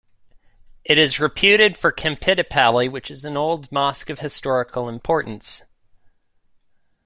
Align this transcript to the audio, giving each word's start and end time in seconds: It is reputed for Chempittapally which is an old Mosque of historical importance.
It 0.83 0.97
is 0.97 1.19
reputed 1.19 1.77
for 1.77 1.91
Chempittapally 1.91 2.91
which 2.91 3.11
is 3.11 3.23
an 3.23 3.37
old 3.37 3.71
Mosque 3.71 4.09
of 4.09 4.17
historical 4.17 4.89
importance. 4.89 5.61